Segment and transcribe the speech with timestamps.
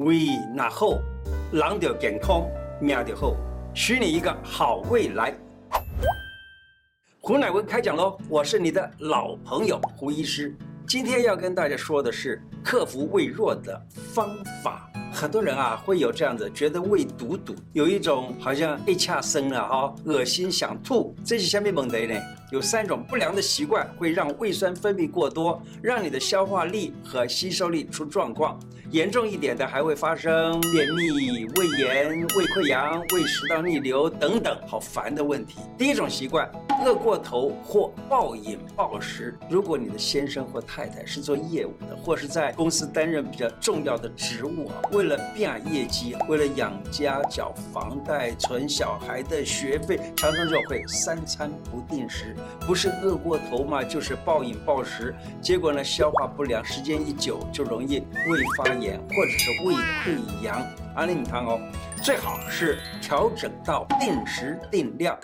[0.00, 0.98] 胃那好，
[1.52, 2.46] 人就健康，
[2.80, 3.36] 命就好，
[3.74, 5.34] 许你一个好未来。
[7.20, 8.16] 胡乃文开讲喽！
[8.26, 10.56] 我是你的老朋友胡医师，
[10.88, 14.34] 今天要跟大家说的是克服胃弱的方
[14.64, 14.90] 法。
[15.12, 21.14] 很多人啊会有这样子，觉得胃堵堵，有一种好像一掐生了哈，恶心想吐。
[21.22, 22.14] 这是下面问题呢？
[22.50, 28.58] 有三种不良的习惯会让胃酸分泌过多，让你的消化力和吸收力出状况。
[28.90, 35.60] 严重一点的还会发生便秘、胃炎、胃溃疡、胃食道逆流等等，好烦的问题。
[35.78, 36.50] 第一种习惯，
[36.84, 39.38] 饿过头或暴饮暴食。
[39.48, 52.34] 如果你的先生或太太是做业务的，或是在公司担任比较重要的职务啊，为了变业绩，为了养家、缴房贷、存小孩的学费，常常就会三餐不定时，
[52.66, 60.62] 不是饿过头嘛，就是暴饮暴食，结果呢，消化不良，时间一久就容易胃发炎或者是胃溃疡。
[60.94, 61.60] 安利你汤哦，
[62.02, 65.18] 最好是调整到定时定量。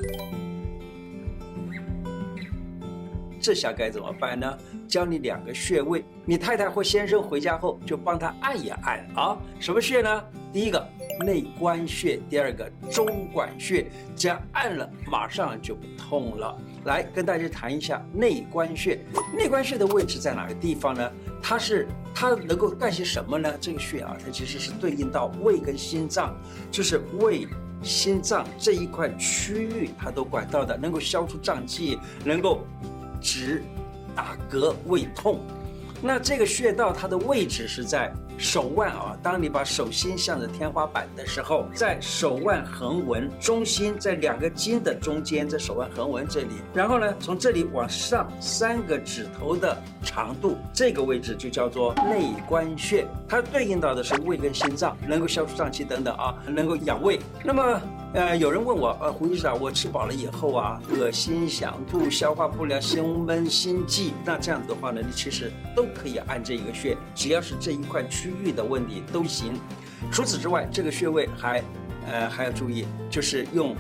[3.41, 4.59] 这下该怎么办呢？
[4.89, 9.37] 教你两个穴位，你太太或先生回家后就帮他按一按啊。
[9.61, 10.25] 什么穴呢？
[10.53, 10.89] 第一个
[11.21, 13.87] 内关穴，第二个中脘穴。
[14.15, 16.57] 这样按了，马上就不痛了。
[16.85, 18.99] 来跟大家谈一下内关穴。
[19.37, 21.13] 内关穴的位置在哪个地方呢？
[21.43, 23.53] 它是它能够干些什么呢？
[23.61, 26.37] 这个穴啊，它其实是对应到胃跟心脏，
[26.71, 27.47] 就是胃、
[27.83, 32.67] 心脏这一块区域，它都管到的，能够消除胀气，能够。
[33.19, 33.65] 止
[34.15, 35.41] 打嗝胃痛，
[36.01, 39.17] 那这个穴道它的位置是在手腕啊。
[39.23, 53.07] 当你把手心向着天花板的时候，在手腕横纹中心，在两个筋的中间，在手腕横纹这里，然后呢，从这里往上三个指头的长度，这个位置就叫做内关穴。
[53.29, 57.19] 它对应到的是胃跟心脏，能够消除胀气等等啊，能够养胃。
[57.45, 57.81] 那么。
[58.17, 69.61] 呃，有人问我，呃，胡医生啊，我吃饱了以后啊，恶心想吐，消化不良，胸闷心悸，那这样子的话呢，你其实都可以按这一个穴，只要是这一块区域的问题都行。
[70.11, 71.63] 除此之外，这个穴位还，
[72.11, 73.77] 呃，还要注意，就是用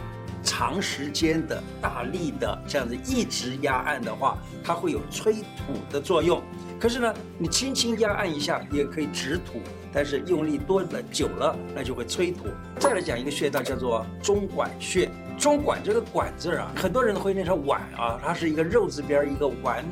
[0.47, 6.41] 长时间的大力的这样子一直压按的话，它会有催吐的作用。
[6.81, 9.61] 可是呢，你轻轻压按一下也可以止吐。
[9.93, 12.49] 但是用力多了久了，那就会催吐。
[12.79, 15.11] 再来讲一个穴道，叫做中脘穴。
[15.39, 19.84] 中脘这个“脘”字啊，很多人会念成“碗”啊，它是一个肉字边一个完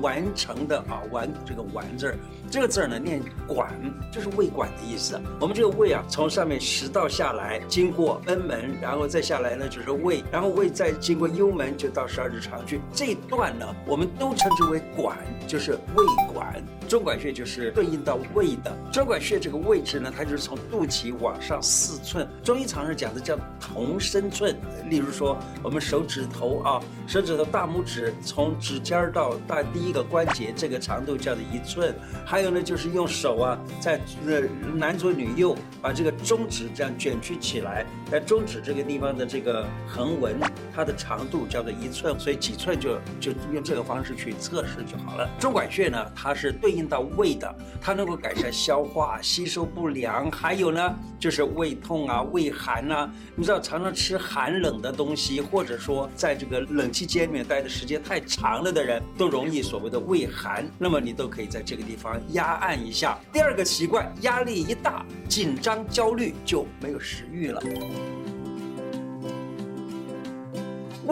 [0.00, 2.16] 完成的啊，完这个“完”字。
[2.50, 3.72] 这个字呢，念“管”，
[4.12, 5.20] 就是胃管的意思。
[5.40, 12.80] 我们这个胃啊，从上面食道下来，经过贲门，然后再下来呢就是胃，然后胃再经过幽门就到十二指肠去。
[12.92, 16.62] 这一段呢，我们都称之为“管”，就是胃管。
[16.92, 18.70] 中脘穴就是对应到胃的。
[18.92, 22.28] 中脘穴这个位置呢，它就是从肚脐往上四寸。
[22.44, 24.54] 中医常常讲的叫同身寸。
[24.90, 31.94] 例如说，我们手指头啊，手指头大拇指从指尖到大第一个关节，这个长度叫做一寸。
[32.26, 34.40] 还还有呢，就是用手啊，在呃
[34.74, 40.34] 男左女右，把这个中指这样卷曲起来，在中指这个地方的这个横纹，
[40.74, 45.30] 它的长度叫做一寸，所以几寸就就用这个方式去测试就好了。
[45.38, 53.10] 中脘穴呢，它是对应到胃的，它能够改善消化、吸收不良，还有呢就是胃痛啊、胃寒啊。
[53.34, 60.64] 你知道，常常吃寒冷的东西，或者说在这个冷气间里面待的时间太长了的人，都容易所谓的胃寒。
[60.78, 62.20] 那么你都可以在这个地方。
[62.32, 63.18] 压按一下。
[63.32, 67.62] 第二个习惯，压力一大，紧张、焦虑就没有食欲了。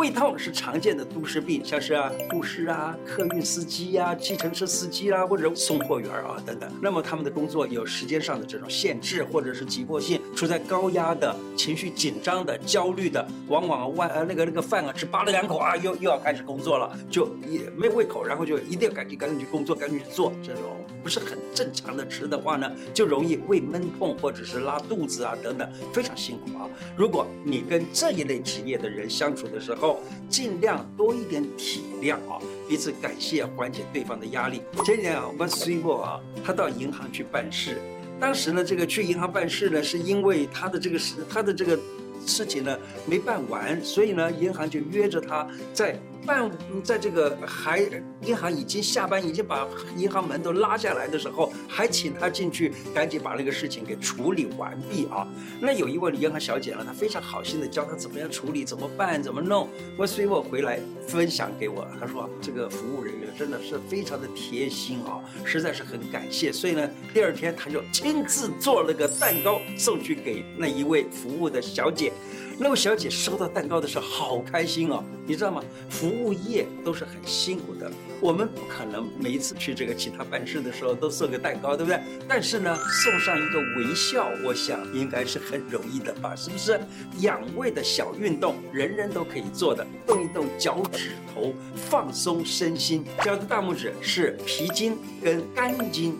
[0.01, 6.73] 胃痛是常见的都市病，像是啊护士啊、客运司机呀、啊、计程车司机啊，或者送货员啊等等。
[6.81, 20.33] 那么他们的工作有时间上的这种限制，或者是急迫性，处在高压的情绪紧张的、焦虑的，往往外呃那个那个饭啊只扒了两口啊，又又要开始工作了，就也没胃口，然后就一定要赶紧赶紧去工作，赶紧去做。
[20.43, 20.63] 这种
[21.03, 26.67] 不是很正常的吃的话呢，就容易胃闷痛或者是拉肚子啊等等，非常辛苦啊。
[26.97, 29.90] 如果你跟这一类职业的人相处的时候，
[30.29, 32.39] 尽量多一点体谅啊，
[32.69, 34.63] 彼此感谢，缓解对方的压力。
[34.85, 37.79] 前几天啊，我们孙博啊，他到银行去办事，
[38.21, 41.79] 当时呢，这个去银行办事呢，是因为他的这个事，他的这个
[42.27, 46.51] 事情呢没办完，所以呢，银行就约着他在办
[46.83, 47.81] 在这个还
[48.23, 55.27] 银行已经下班，已经把银行门都拉下来的时候，还请他进去，赶紧把那个事情给处理完毕啊。
[55.61, 59.69] 那有一位银行小姐呢，她非常好心的教他怎么样处理，怎么办，怎么弄。
[59.97, 66.53] 我随我回来分享给我，她说这个服务人员真的是非常的贴心啊，实在是很感谢。
[66.53, 72.13] 所以呢，第二天他就亲自做了个蛋糕送去给那一位服务的小姐。
[72.63, 75.65] 那位小姐收到蛋糕的时候好开心哦，你知道吗？
[75.89, 77.91] 服务业都是很辛苦的，
[78.21, 81.99] 我们不可能每一次去这个其他办事的时候都送个蛋糕，对不对？
[82.29, 86.37] 但是呢，送上一个微笑，我想应该是很容易的吧？
[86.37, 86.79] 是不是？
[87.21, 93.07] 养胃的小运动，人人都可以做的，动一动脚趾头，放松身心。
[93.25, 96.15] 脚的大拇指是脾经跟肝经，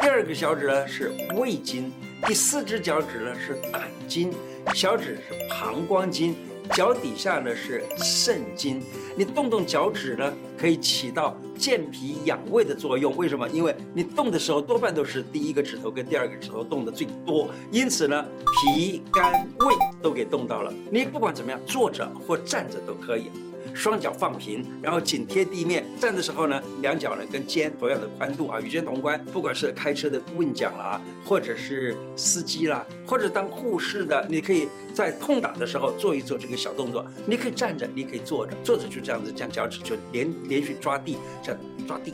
[0.00, 1.92] 第二个小指呢是胃经，
[2.26, 4.32] 第四只脚趾呢是胆经。
[4.74, 6.34] 小指是膀胱经，
[6.72, 8.82] 脚底下呢是肾经。
[9.16, 13.16] 你动动脚趾呢，可以起到健脾养胃的作用。
[13.16, 13.48] 为什么？
[13.50, 18.26] 因为你动的时候多半都是第一个指头跟第二个指头动的最多，因此呢，
[18.74, 20.74] 脾、肝、胃都给动到了。
[20.90, 23.30] 你不管怎么样，坐着或站着都可以。
[23.72, 25.84] 双脚放平，然后紧贴地面。
[26.00, 29.22] 站的时候呢，两脚呢跟肩同样的宽度啊，与肩同宽。
[29.32, 37.06] 不管是开车的运将啦，或者是司机啦，或者当护士的，你可以在空档的时候做一做这个小动作。
[37.26, 42.12] 你可以站着，你可以坐着，坐着就这样子，将脚趾就连连续抓地，这样抓地，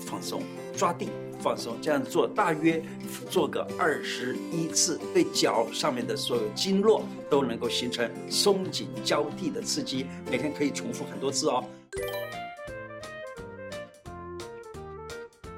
[0.00, 0.42] 放松，
[0.76, 1.08] 抓地。
[1.42, 2.80] 放松，这样做大约
[3.28, 10.06] 做个二十一次，对脚上面的所有经络都能够形成松紧交替的刺激。
[10.30, 11.64] 每天可以重复很多次哦。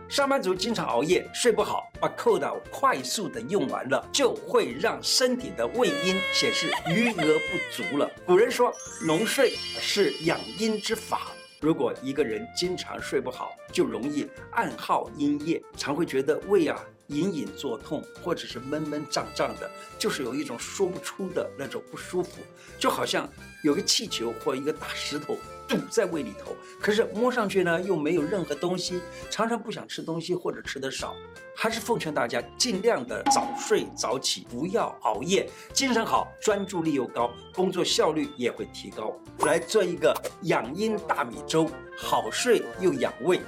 [0.08, 7.14] 上班族经常熬夜，睡不好，把扣打快速的用完了，就会让身体的胃阴显示余额
[7.50, 8.08] 不足了。
[8.24, 8.72] 古人说，
[9.04, 9.50] 浓睡
[9.80, 11.32] 是养阴之法。
[11.64, 22.42] 如果一个人经常睡不好，就容易暗耗阴液，常会觉得胃啊隐隐作痛，或者是闷闷胀胀的，就是有一种说不出的那种不舒服，
[22.78, 23.26] 就好像
[23.62, 25.38] 有个气球或一个大石头
[25.68, 29.00] 堵在胃里头，可是摸上去呢又没有任何东西，
[29.30, 31.14] 常常不想吃东西或者吃得少。
[31.56, 39.16] 还是奉劝大家尽量的早睡早起，不要熬夜，精神好，专注力又高，工作效率也会提高。
[39.46, 40.12] 来做一个
[40.42, 43.40] 养阴大米粥，好睡又养胃。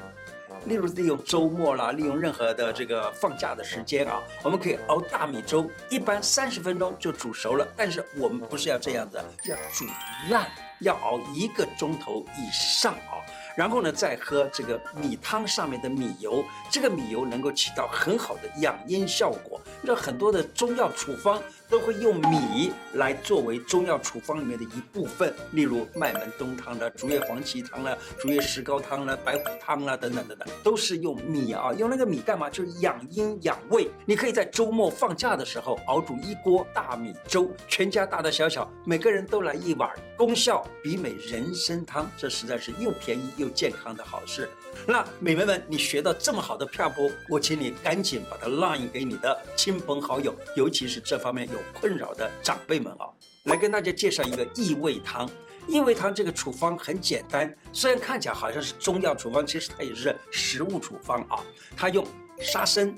[0.66, 7.66] 例如利用周末啦，利用任何的这个放假的时间啊，我们可以熬大米粥，一般三十分钟就煮熟了。
[7.76, 9.18] 但是我们不是要这样子，
[9.48, 9.84] 要煮
[10.30, 10.48] 烂，
[10.80, 13.22] 要熬一个钟头以上啊。
[13.56, 19.60] 然后呢，再喝这个米汤上面的米油，这个米油能够起到很好的养阴效果。
[19.80, 31.72] 那很多的中药处方都会用米来作为中药处方里面的一部分，例如麦门冬汤的、竹叶黄芪汤了、竹叶石膏汤了、白虎汤啦等等等等，都是用米啊。
[31.72, 32.50] 用那个米干嘛？
[32.50, 33.90] 就是养阴养胃。
[34.04, 42.10] 你可以在周末放假的时候熬煮一锅大米粥，全家大大小小每个人都来一碗，功效比美人参汤。
[42.18, 43.45] 这实在是又便宜又。
[43.48, 44.48] 健康的好事，
[44.86, 53.08] 那美眉们，你学到这么好的撇步，我请你赶紧把它 line 给你的亲朋好友，尤其是这方面有困扰的长辈们啊，
[53.44, 55.28] 来跟大家介绍一个益胃汤。
[55.68, 61.42] 益胃汤这个处方很简单，虽然看起来好像是中药处方，其实它也是食物处方啊。
[61.76, 62.06] 它用
[62.40, 62.94] 沙参、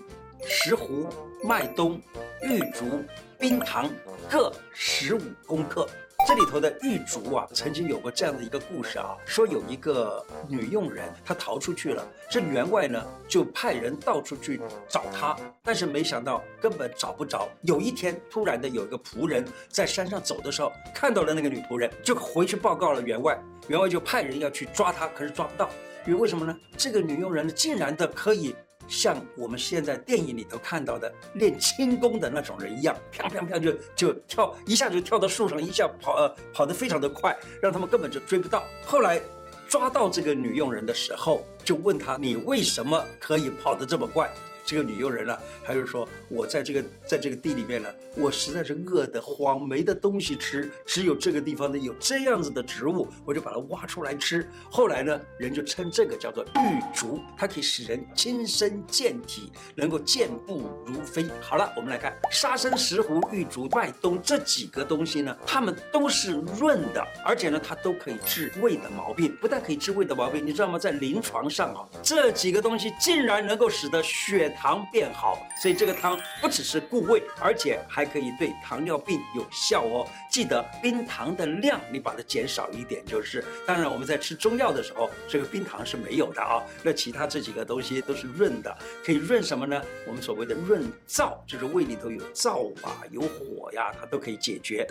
[0.46, 1.06] 石斛、
[1.42, 1.98] 麦冬、
[2.42, 3.02] 玉竹、
[3.38, 3.90] 冰糖
[4.28, 5.88] 各十五公克。
[6.28, 17.48] 这里头的玉竹啊，曾经有过这样的一个故事啊，说有一个女佣人，她逃出去了，这员外呢就派人到处去找她，但是没想到根本找不着。
[17.62, 25.70] 有一天，突然的有一个仆人在山上走的时候，看到了那个女仆人，就回去报告了员外，员外就派人要去抓她，可是抓不到，
[26.06, 26.54] 因为为什么呢？
[26.76, 28.54] 这个女佣人，竟然的可以。
[28.88, 38.64] 像我们现在电影里头看到的练轻功的那种人一样，啪啪啪就就跳，一下就跳到树上，一下跑呃跑得非常的快，让他们根本就追不到。
[38.84, 39.20] 后来
[39.68, 44.28] 抓到这个女佣人的时候，就问她：“你为什么可以跑得这么快？”
[44.68, 54.46] 这个女佣人呢、啊，她就说：“我在这个在这个地里面呢，我实在是饿得慌，没得东西吃，只有这个地方呢有这样子的植物，我就把它挖出来吃。
[54.70, 61.24] 后来呢，人就称这个叫做玉竹，它可以使人轻身健体，能够健步如飞。
[61.40, 69.34] 好了，我们来看沙参、石斛、玉竹、麦冬这几个东西呢，它们都是润的，而且呢，它都可以治胃的毛病。
[69.40, 70.78] 不但可以治胃的毛病，你知道吗？
[70.78, 74.54] 在临床上啊，这几个东西竟然能够使得血。
[74.58, 75.46] 糖变好。
[75.62, 80.06] 所以这个汤不只是固胃，而且还可以对糖尿病有效哦。
[80.30, 83.44] 记得冰糖的量，你把它减少一点就是。
[83.66, 86.62] 当然我们在吃中药的时候，这个冰糖是没有的啊。
[86.82, 89.80] 那其他这几个东西都是润的，可以润什么呢？
[90.06, 94.86] 我们所谓的润燥，就是胃里头有燥啊、有火呀，它都可以解决。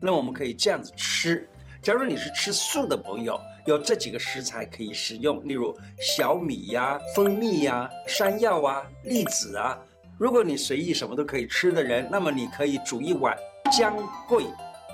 [0.00, 1.48] 那我们可以这样子吃。
[1.86, 9.78] 假如你是吃素的朋友，有这几个食材可以食用，例如小米呀、蜂蜜呀、山药啊、栗子啊。
[10.18, 13.38] 如果你随意什么都可以吃的人，那么你可以煮一碗
[13.70, 13.96] 姜
[14.28, 14.46] 桂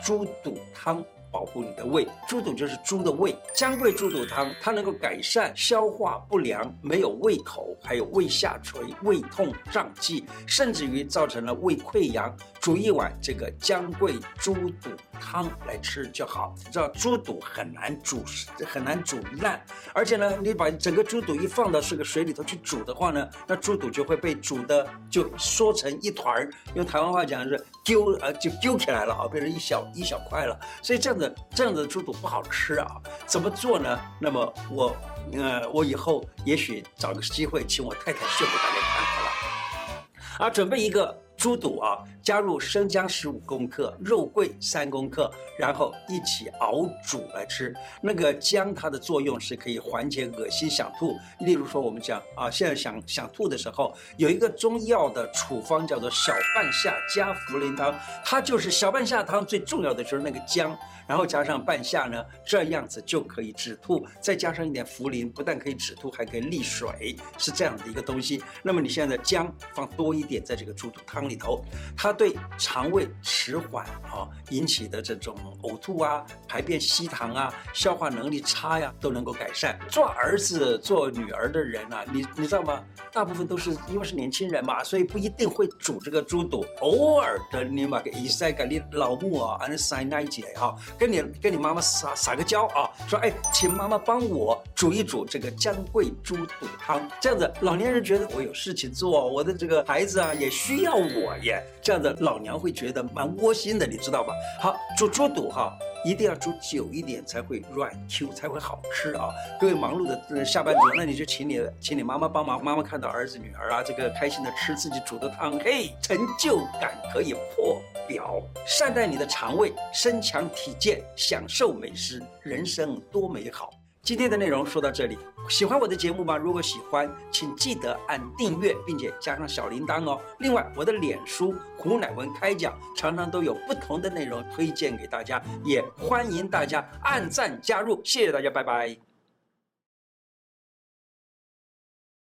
[0.04, 1.02] 猪肚汤。
[1.30, 3.34] 保护你的胃，猪肚就是猪的胃。
[3.54, 12.36] 姜桂猪肚汤，它能够改善消化不良、没有胃口，还有胃下垂、胃痛、胀气，甚至于造成了胃溃疡。
[12.60, 14.90] 煮一碗这个姜桂猪肚
[15.20, 16.54] 汤来吃就好。
[16.64, 18.24] 你知道猪肚很难煮，
[18.66, 19.60] 很难煮烂，
[19.92, 26.50] 而且呢，你把整个猪肚一放到这个水里头去煮的话呢，那猪肚就会被煮的就缩成一团儿。
[26.74, 30.58] 用台湾话讲是丢，呃，就丢起来了啊，变成一小一小块了。
[30.82, 31.34] 所以这样子。
[31.54, 32.86] 这样子的猪肚不好吃啊，
[33.26, 34.00] 怎么做呢？
[34.20, 34.96] 那么我，
[35.32, 40.46] 呃，我以后也许找个机会请我太太秀给大家看好了。
[40.46, 41.16] 啊，准备一个。
[41.42, 47.74] 猪肚啊，加入生姜十五公克，肉桂三公克，然后一起熬煮来吃。
[48.00, 51.16] 那个姜它的作用是可以缓解恶心想吐。
[51.40, 57.92] 例如说我们讲啊，现在想想吐的时候，有一个中药的处方叫做小半夏加茯苓汤，
[58.24, 64.06] 它就是小半夏汤最重要的就是那个姜，然后加上半夏呢，这样子就可以止吐。
[64.20, 68.40] 再加上一点茯苓，不但可以止吐，还可以利水，是这样的一个东西。
[68.62, 71.31] 那么你现在姜放多一点在这个猪肚汤里。
[71.32, 71.64] 里头，
[71.96, 73.08] 它对肠胃
[73.44, 79.76] 迟缓啊引起的这种呕吐啊、排便稀溏啊、消化能力差呀，都能够改善。
[79.88, 82.80] 做儿子、做女儿的人啊，你你知道吗？
[83.12, 86.64] 大部分都是因为是年轻人嘛，所以不一定会煮这个猪肚。
[86.82, 97.02] 偶尔的，你把给一塞给你老母啊，还是塞奶姐哈，跟你跟你妈妈撒撒个娇啊，说哎，请妈妈帮我煮一煮这个姜桂猪肚汤。
[97.20, 101.36] 这样子，老年人觉得我有事情做，我的这个孩子啊也需要我。
[101.42, 104.34] 耶，这样子老娘会觉得蛮窝心的，你知道吧？
[104.60, 109.30] 好，煮猪肚哈，一定要煮久一点才会软 Q，才会好吃啊！
[109.60, 118.40] 各位忙碌的下班族，那你就请你请你妈妈帮忙，妈妈看到儿子女儿啊，这个开心的吃自己煮的汤，嘿，成就感可以破表。
[118.66, 123.70] 善待你的肠胃，身强体健，享受美食，人生多美好。
[124.04, 125.16] 今天的内容说到这里，
[125.48, 126.36] 喜欢我的节目吗？
[126.36, 130.20] 如果喜欢，请记得按订阅，并且加上小铃铛哦。
[130.40, 138.00] 另外，我的脸书胡乃文开讲常常都有不同的内容推荐给大家，也欢迎大家按赞加入。
[138.02, 139.11] 谢谢大家，拜拜。